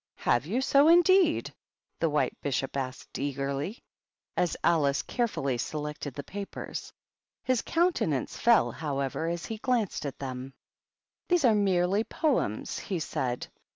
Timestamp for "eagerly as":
3.19-4.57